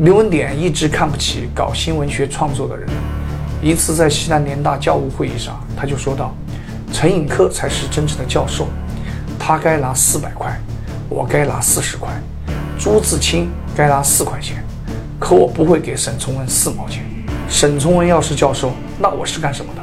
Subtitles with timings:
[0.00, 2.88] 刘文典一直看不起搞新文学创作的人。
[3.62, 6.34] 一次在西南联大教务会议上，他就说道
[6.90, 8.66] ：“陈寅恪才是真正的教授，
[9.38, 10.58] 他该拿四百块，
[11.10, 12.08] 我该拿四十块；
[12.78, 14.64] 朱自清该拿四块钱，
[15.18, 17.04] 可我不会给沈从文四毛钱。
[17.46, 19.82] 沈从文要是教授，那我是干什么的？”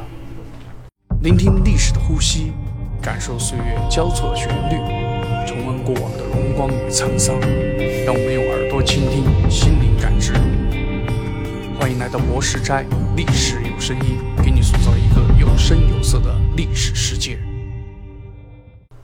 [1.21, 2.53] 聆听历史的呼吸，
[2.99, 4.77] 感受岁月交错的旋律，
[5.45, 7.39] 重温过往的荣光与沧桑。
[8.03, 8.41] 让我们用
[8.77, 10.33] 耳朵倾听，心灵感知。
[11.79, 12.85] 欢迎来到博士斋，
[13.15, 17.39] 历史有声音，给你塑造一个有声有色的历史世界。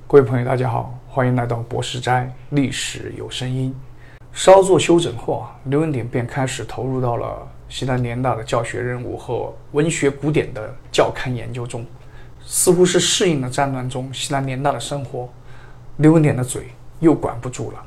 [0.08, 3.74] 各位朋友，大家好，欢迎来到博士斋，历史有声音。
[4.32, 7.36] 稍作休整后啊，刘文典便开始投入到了
[7.68, 11.84] 西南联大的教学任务和文学古典的教刊研究中，
[12.46, 15.28] 似乎是适应了战乱中西南联大的生活，
[15.98, 16.68] 刘文典的嘴
[17.00, 17.84] 又管不住了。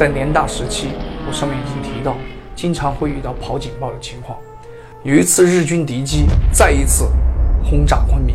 [0.00, 0.92] 在联大时期，
[1.28, 2.16] 我上面已经提到，
[2.56, 4.38] 经常会遇到跑警报的情况。
[5.02, 7.06] 有一次日军敌机再一次
[7.62, 8.34] 轰炸昆明，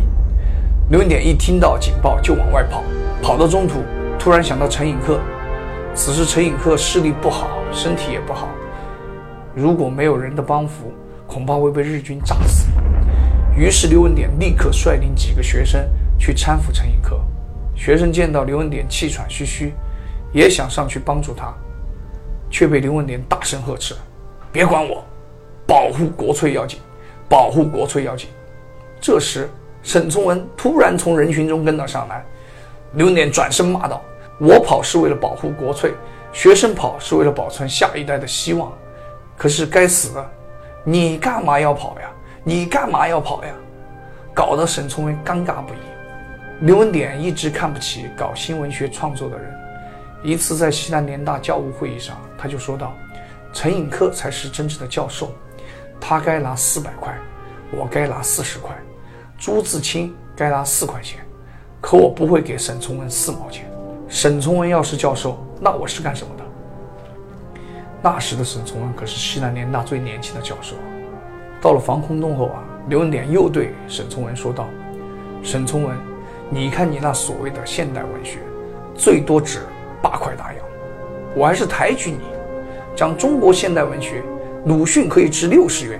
[0.91, 2.83] 刘文典一听到警报就往外跑，
[3.19, 3.79] 跑到中途
[4.19, 5.17] 突然想到陈寅恪。
[5.95, 8.47] 此时陈寅恪视力不好，身体也不好，
[9.55, 10.93] 如果没有人的帮扶，
[11.25, 12.67] 恐怕会被日军炸死。
[13.57, 15.83] 于是刘文典立刻率领几个学生
[16.19, 17.15] 去搀扶陈寅恪。
[17.73, 19.73] 学生见到刘文典气喘吁吁。
[20.31, 21.53] 也想上去帮助他，
[22.49, 23.95] 却被刘文典大声呵斥
[24.51, 25.03] ：“别管我，
[25.65, 26.79] 保护国粹要紧，
[27.29, 28.29] 保护国粹要紧。”
[28.99, 29.49] 这时，
[29.83, 32.25] 沈从文突然从人群中跟了上来，
[32.93, 34.01] 刘文典转身骂道
[34.39, 35.93] ：“我跑是为了保护国粹，
[36.33, 38.71] 学生跑是为了保存下一代的希望。
[39.37, 40.29] 可是该死的，
[40.83, 42.09] 你干嘛要跑呀？
[42.43, 43.53] 你干嘛要跑呀？”
[44.33, 45.77] 搞得沈从文尴尬不已。
[46.61, 49.64] 刘文典一直看不起搞新文学创作的人。
[50.25, 52.93] 一次在西南联大教务会议上，他就说道
[53.53, 55.31] ：“陈寅恪才是真正的教授，
[56.01, 57.15] 他该拿四百块，
[57.69, 58.73] 我该拿四十块；
[59.37, 61.19] 朱自清该拿四块钱，
[61.79, 63.71] 可我不会给沈从文四毛钱。
[64.09, 66.43] 沈从文要是教授，那我是干什么的？”
[68.01, 70.75] 那时的沈从文可是西南联大最年轻的教授。
[71.61, 74.67] 到了防空洞后啊，刘文典又对沈从文说道
[75.43, 75.95] ：“沈从文，
[76.49, 78.39] 你看你那所谓的现代文学，
[78.95, 79.59] 最多值。”
[80.05, 80.63] 八块大洋，
[81.35, 82.19] 我还是抬举你。
[82.95, 84.21] 讲中国现代文学，
[84.65, 85.99] 鲁迅可以值六十元。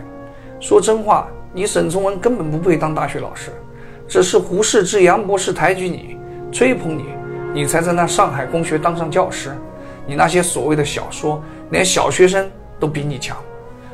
[0.59, 3.49] 说真话，你沈从文根本不配当大学老师。
[4.07, 6.17] 只是胡适之杨博士抬举你，
[6.51, 7.05] 吹捧你，
[7.51, 9.55] 你才在那上海公学当上教师。
[10.05, 11.41] 你那些所谓的小说，
[11.71, 12.47] 连小学生
[12.79, 13.35] 都比你强。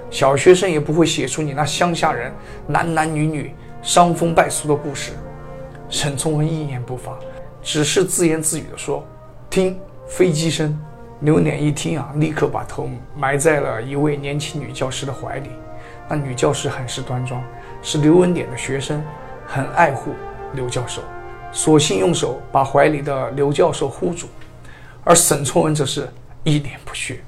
[0.09, 2.33] 小学生也不会写出你那乡下人
[2.67, 5.13] 男男女女伤风败俗的故事。
[5.87, 7.17] 沈从文一言不发，
[7.63, 9.05] 只是自言自语地说
[9.49, 9.79] ：“听。”
[10.11, 10.77] 飞机声，
[11.21, 15.49] 刘文典一听啊，立刻把头埋在了一位年轻女教师的怀里。
[16.09, 17.41] 那女教师很是端庄，
[17.81, 19.01] 是刘文典的学生，
[19.47, 20.11] 很爱护
[20.53, 21.01] 刘教授，
[21.53, 24.27] 索性用手把怀里的刘教授护住。
[25.05, 26.09] 而沈从文则是
[26.43, 27.21] 一脸不屑。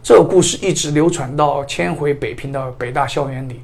[0.00, 3.62] 这故事一直流传到迁回北平的北大校园里。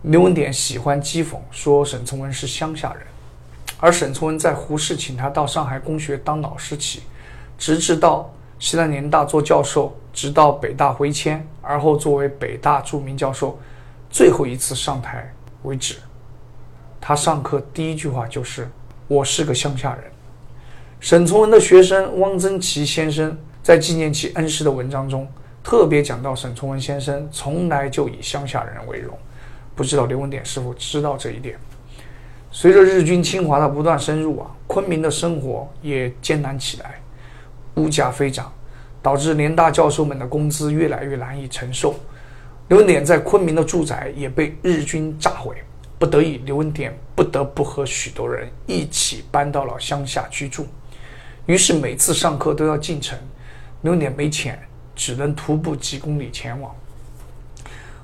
[0.00, 3.02] 刘文典喜欢讥讽说沈从文是乡下人，
[3.78, 7.02] 而沈从文在胡适请他到上海公学当老师起。
[7.58, 13.58] 直至到西南联大做教授，直到北大回迁，而后作为北大著名教授，
[14.10, 15.32] 最后一次上台
[15.62, 15.96] 为止。
[17.00, 18.68] 他上课第一句话就是
[19.08, 20.04] ：“我是个乡下人。”
[21.00, 25.28] 沈从文的学生汪曾祺先生在纪念其恩师的文章中，
[25.62, 29.14] 特别讲到沈从文先生从来就以乡下人为荣。
[29.74, 31.58] 不知道刘文典是否知道这一点？
[32.50, 37.00] 随着日军侵华的不断深入啊，昆明的生活也艰难起来。
[37.76, 38.52] 物价飞涨，
[39.02, 41.94] 导致联大教授们的工资越来越难以承受。
[42.68, 45.56] 刘文典在昆明的住宅也被日军炸毁，
[45.98, 50.66] 不得已，刘文典不得不和许多人一起搬到了乡下居住。
[51.46, 53.18] 于是每次上课都要进城，
[53.82, 54.58] 刘文典没钱，
[54.94, 56.74] 只能徒步几公里前往。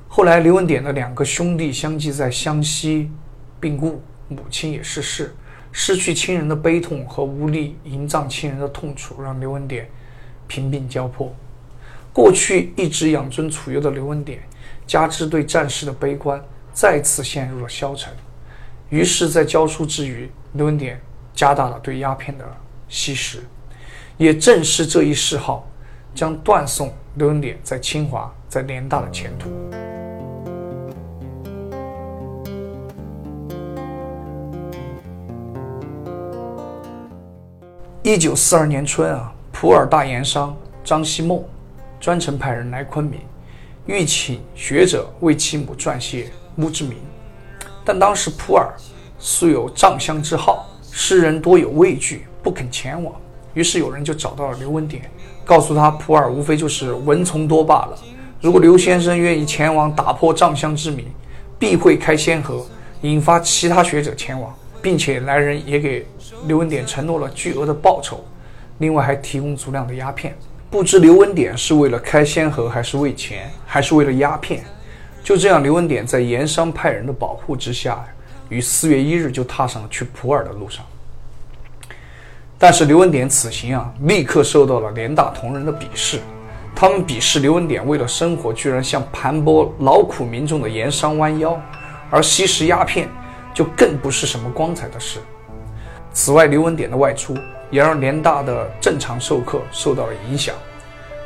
[0.09, 3.11] 后来，刘文典的两个兄弟相继在湘西
[3.59, 5.33] 病故，母亲也逝世。
[5.73, 9.89] 失去亲人的悲痛和无力营葬亲人的痛楚，让刘文典
[10.47, 11.33] 贫病交迫。
[12.13, 14.41] 过去一直养尊处优的刘文典，
[14.87, 18.13] 加之对战事的悲观，再次陷入了消沉。
[18.89, 21.01] 于是，在教书之余，刘文典
[21.33, 22.45] 加大了对鸦片的
[22.89, 23.45] 吸食。
[24.17, 25.67] 也正是这一嗜好，
[26.15, 29.49] 将断送刘文典在清华、在联大的前途。
[38.03, 41.45] 一九四二年春啊，普洱大盐商张希孟
[42.01, 43.21] 专程派人来昆明，
[43.85, 46.97] 欲请学者为其母撰写墓志铭。
[47.85, 48.73] 但当时普洱
[49.19, 53.15] 素有藏乡之好，诗人多有畏惧，不肯前往。
[53.53, 55.11] 于是有人就找到了刘文典，
[55.45, 57.99] 告诉他普洱无非就是蚊虫多罢了。
[58.41, 61.07] 如果刘先生愿意前往打破藏乡之谜，
[61.59, 62.65] 必会开先河，
[63.03, 66.07] 引发其他学者前往，并且来人也给
[66.47, 68.25] 刘文典承诺了巨额的报酬，
[68.79, 70.37] 另外还提供足量的鸦片。
[70.71, 74.65] 不知刘文典是为了开先河，还是为钱，还是为了鸦片？
[75.23, 78.03] 就这样，刘文典在盐商派人的保护之下，
[78.49, 80.85] 于四月一日就踏上了去普洱的路上。
[82.57, 86.21] 但是刘文典此行啊，立刻受到了联大同仁的鄙视。
[86.75, 91.61] 他们鄙视刘文典为了生活，居然向盘剥劳苦民众的盐商弯腰，
[92.11, 93.09] 而吸食鸦片
[93.55, 95.19] 就更不是什么光彩的事。
[96.13, 97.37] 此外，刘文典的外出
[97.71, 100.55] 也让联大的正常授课受到了影响。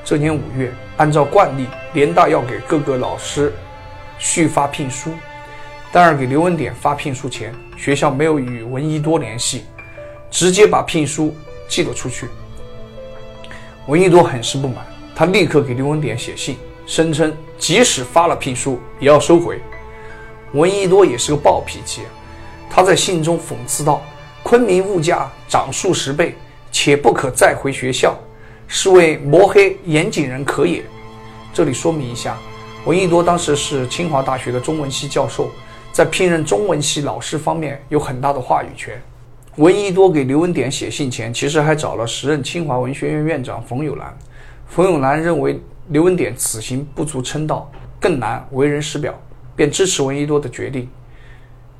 [0.05, 3.53] 这年五月，按照惯例，联大要给各个老师
[4.19, 5.11] 续发聘书，
[5.91, 9.65] 但是给刘文典发聘书前，学校没有与闻一多联系，
[10.31, 11.35] 直接把聘书
[11.67, 12.29] 寄了出去。
[13.87, 14.85] 闻一多很是不满。
[15.17, 19.61] 他立刻给刘文典写信，声称即使发了聘书也要收回。
[20.55, 22.03] 闻一多也是个暴脾气，
[22.71, 24.01] 他在信中讽刺道
[24.45, 26.37] ：“昆明物价涨数十倍，
[26.71, 28.17] 且不可再回学校，
[28.69, 30.85] 是为抹黑严谨人可也。”
[31.53, 32.39] 这里说明一下，
[32.85, 35.51] 闻一多当时是清华大学的中文系教授，
[35.93, 39.03] 在聘任中文系老师方面有很大的话语权。
[39.57, 44.17] 闻一多给刘文典写信前，其实还找了时任清华文学院院长冯友兰。
[44.69, 47.69] 冯友兰认为刘文典此行不足称道，
[48.01, 49.13] 更难为人师表，
[49.57, 50.89] 便支持闻一多的决定。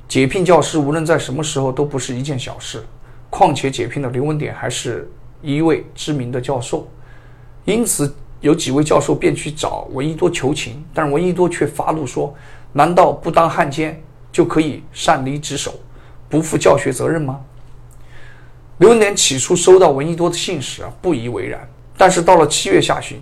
[0.07, 2.83] 解聘教师无论在什么时候都不是一件小事，
[3.29, 5.09] 况且解聘的刘文典还是
[5.41, 6.87] 一位知名的教授，
[7.65, 12.33] 因此有几位教授便去找闻一多求情，但闻一多却发怒说
[12.71, 13.99] ：“难道不当汉奸
[14.31, 15.73] 就可以擅离职守，
[16.29, 17.41] 不负教学责任吗？”
[18.77, 21.67] 刘文典起初收到闻一多的信时啊，不以为然。
[21.97, 23.19] 但是到了七月下旬，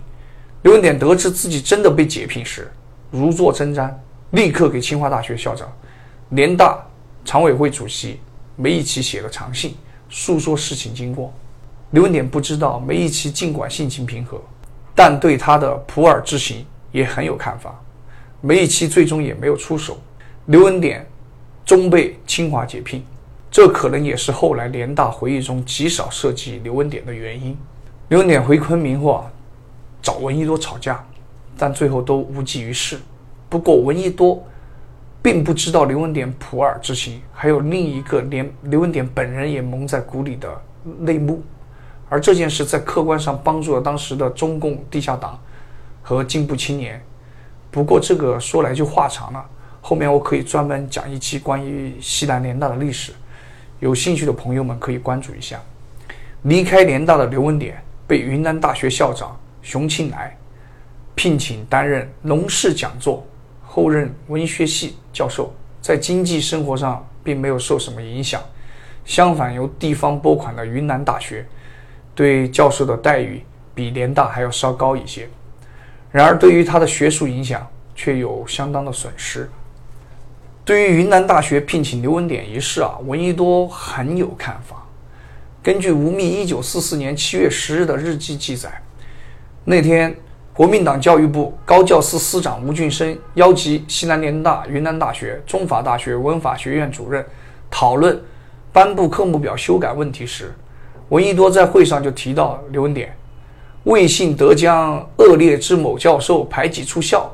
[0.63, 2.71] 刘文典得知自己真的被解聘时，
[3.11, 3.89] 如坐针毡，
[4.33, 5.71] 立刻给清华大学校长、
[6.29, 6.83] 联大
[7.23, 8.19] 常委会主席
[8.55, 9.75] 梅贻琦写了长信，
[10.09, 11.31] 诉说事情经过。
[11.91, 14.41] 刘文典不知道梅贻琦尽管性情平和，
[14.95, 17.79] 但对他的普洱之行也很有看法。
[18.41, 19.99] 梅贻琦最终也没有出手，
[20.47, 21.07] 刘文典
[21.63, 23.05] 终被清华解聘。
[23.51, 27.55] 这可能也是后来联大回忆中极少涉及刘文典的原因。
[28.07, 29.31] 刘文典回昆明后啊，
[30.01, 31.05] 找闻一多吵架，
[31.55, 32.97] 但最后都无济于事。
[33.53, 34.43] 不过闻一多
[35.21, 40.49] 并不知道刘文典普洱之行还有另一个连刘文典本人也蒙在鼓里的
[41.01, 41.39] 内幕，
[42.09, 45.39] 而这件事在客观上帮助了当时的中共地下党
[46.01, 46.99] 和进步青年。
[47.69, 49.45] 不过这个说来就话长了，
[49.81, 53.11] 后面我可以专门讲一期关于西南联大的历史，
[53.79, 55.61] 有兴趣的朋友们可以关注一下。
[56.41, 57.77] 离开联大的刘文典。
[58.07, 60.35] 被云南大学校长熊庆来
[61.15, 63.25] 聘请担任农事讲座，
[63.75, 68.39] 后任文学系教授，在经济生活上并没有受什么影响。
[69.03, 71.43] 相反，由地方拨款的云南大学
[72.13, 73.43] 对教授的待遇
[73.73, 75.27] 比联大还要稍高一些。
[76.11, 79.49] 然而，对于他的学术影响却有相当的损失。
[80.63, 84.85] 对于云南大学聘请刘文典一事啊，闻一多很有看法。
[85.63, 88.83] 根据吴宓一九四四年七月十日的日记记载，
[89.65, 90.15] 那天
[90.55, 97.25] 国民党教育部高教司司长吴俊升邀集西南联大、云南大学、中法大学文法学院主任
[97.71, 98.21] 讨论
[98.71, 100.53] 颁布科目表修改问题时，
[101.09, 103.17] 闻一多在会上就提到刘文典，
[103.85, 107.27] 未信得将恶劣之某教授排挤出校，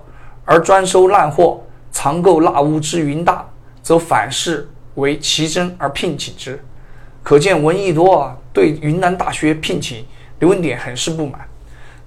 [0.45, 1.61] 而专收烂货、
[1.91, 3.45] 藏垢纳污之云大，
[3.83, 6.57] 则反视为奇珍而聘请之。
[7.21, 10.05] 可见闻一多啊对云南大学聘请
[10.39, 11.48] 刘文典很是不满。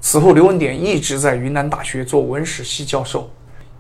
[0.05, 3.31] 此后，刘文典一直在云南大学做文史系教授。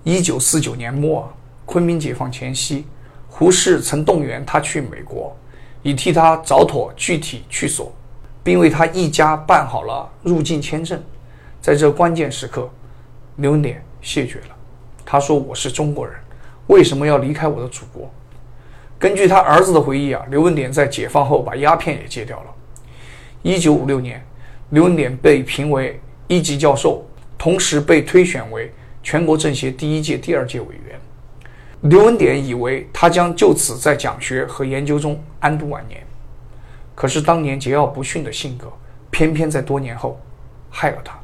[0.04, 1.30] 一九四九年末，
[1.66, 2.86] 昆明解放前夕，
[3.28, 5.36] 胡适曾动员他去美国，
[5.82, 7.92] 以替他找妥具体去所，
[8.44, 11.02] 并为他一家办好了入境签证。
[11.60, 12.70] 在这关键时刻，
[13.36, 14.56] 刘文典谢绝了。
[15.04, 16.14] 他说：“我是中国人，
[16.68, 18.08] 为什么要离开我的祖国？”
[18.96, 22.46] 根据他儿子的回忆啊，刘文典在解放后把鸦片也戒掉了。
[23.42, 24.24] 一九五六年，
[24.70, 26.00] 刘文典被评为
[26.34, 27.04] 一级教授，
[27.36, 28.72] 同时被推选为
[29.02, 30.98] 全国政协第一届、第二届委员。
[31.82, 36.02] 刘文典以为他将就此在讲学和研究中安度晚年。
[36.94, 38.72] 可是当年桀骜不驯的性格，
[39.10, 40.18] 偏偏在多年后
[40.70, 41.21] 害了他。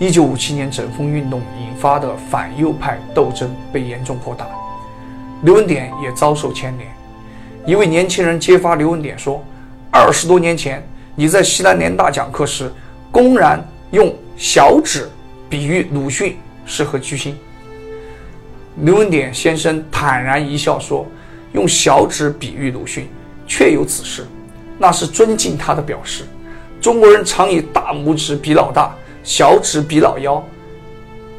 [0.00, 4.46] 一九五七年整风运动引发的反右派斗争被严重扩大，
[5.42, 6.90] 刘文典也遭受牵连。
[7.66, 9.44] 一位年轻人揭发刘文典说
[9.92, 10.82] ：“二十多年前，
[11.14, 12.72] 你在西南联大讲课时，
[13.12, 15.06] 公然用小指
[15.50, 17.38] 比喻鲁迅是何居心。”
[18.80, 21.06] 刘文典先生坦然一笑说
[21.52, 23.06] ：“用小指比喻鲁迅，
[23.46, 24.26] 确有此事，
[24.78, 26.24] 那是尊敬他的表示。
[26.80, 28.90] 中国人常以大拇指比老大。”
[29.22, 30.42] 小指比老腰，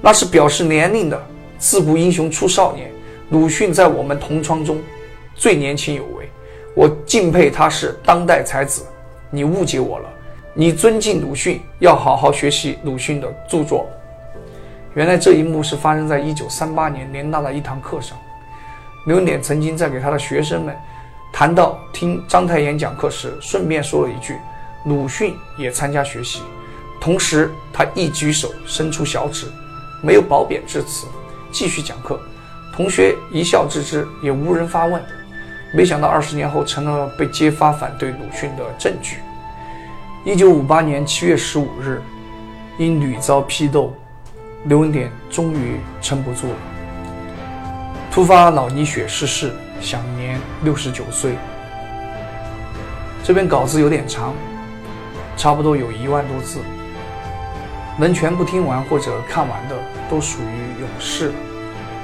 [0.01, 1.21] 那是表示年龄的。
[1.57, 2.91] 自古英雄出少年，
[3.29, 4.81] 鲁迅在我们同窗中
[5.35, 6.27] 最年轻有为，
[6.73, 8.83] 我敬佩他是当代才子。
[9.29, 10.09] 你误解我了，
[10.55, 13.87] 你尊敬鲁迅，要好好学习鲁迅的著作。
[14.95, 18.17] 原来这一幕是发生在一九三八年联大的一堂课上，
[19.05, 20.75] 刘文典曾经在给他的学生们
[21.31, 24.35] 谈到听章太炎讲课时，顺便说了一句
[24.85, 26.41] ：“鲁迅也参加学习。”
[27.01, 29.47] 同时，他一举手伸出小指，
[30.03, 31.07] 没有褒贬之词，
[31.51, 32.21] 继续讲课。
[32.71, 35.01] 同学一笑置之，也无人发问。
[35.73, 39.17] 没想到二十年后，成了被揭发反对鲁迅的证据。
[40.23, 41.99] 一九五八年七月十五日，
[42.77, 43.91] 因屡遭批斗，
[44.65, 46.55] 刘文典终于撑不住了，
[48.11, 51.35] 突发脑溢血逝世，享年六十九岁。
[53.23, 54.35] 这篇稿子有点长，
[55.35, 56.59] 差不多有一万多字。
[58.01, 59.75] 能全部听完或者看完的，
[60.09, 61.31] 都属于勇士。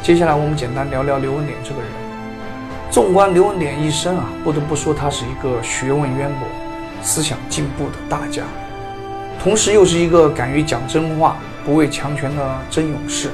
[0.03, 1.89] 接下来我们简单聊聊刘文典这个人。
[2.91, 6.47] 纵观刘文典一生啊，不得不说他是一个学问渊博、
[7.01, 8.43] 思想进步的大家，
[9.41, 13.31] 同时又是一个敢于讲真话、不畏强权的真勇士。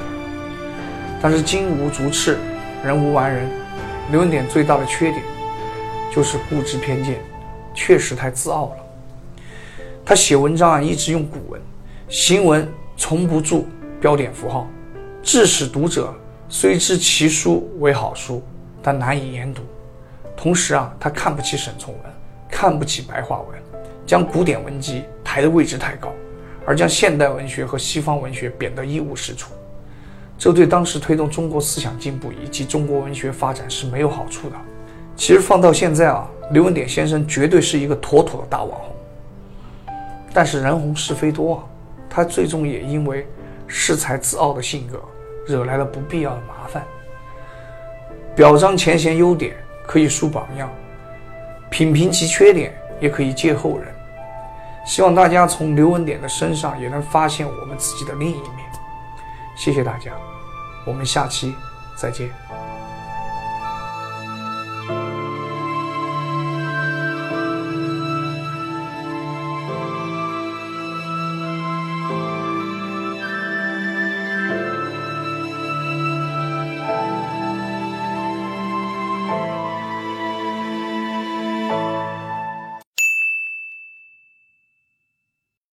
[1.20, 2.38] 但是金无足赤，
[2.82, 3.46] 人无完人。
[4.10, 5.22] 刘文典最大的缺点
[6.14, 7.20] 就是固执偏见，
[7.74, 9.42] 确实太自傲了。
[10.02, 11.60] 他写文章啊，一直用古文。
[12.16, 13.66] 行文从不注
[14.00, 14.68] 标点符号，
[15.20, 16.14] 致使读者
[16.48, 18.40] 虽知其书为好书，
[18.80, 19.62] 但难以研读。
[20.36, 22.02] 同时啊，他看不起沈从文，
[22.48, 23.60] 看不起白话文，
[24.06, 26.12] 将古典文集抬的位置太高，
[26.64, 29.52] 而将现代文学和西方文学贬得一无是处。
[30.38, 34.56] 这对当时推动中国思想进步以及中国文学发展是没有好处的。
[35.16, 38.94] 其实放到现在啊，刘文典先生绝对是一个妥妥的大网红。
[40.32, 41.64] 但是人红是非多啊。
[42.14, 43.26] 他最终也因为
[43.68, 45.02] 恃才自傲的性格，
[45.48, 46.84] 惹来了不必要的麻烦。
[48.36, 50.70] 表彰前贤优点可以树榜样，
[51.70, 53.92] 品评其缺点也可以借后人。
[54.86, 58.60] 希望大家从刘文典的身上也能发现我们自己的另一面。
[59.56, 60.12] 谢谢大家，
[60.86, 61.52] 我们下期
[61.96, 62.30] 再见。